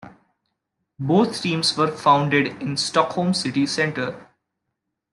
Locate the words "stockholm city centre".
2.75-4.29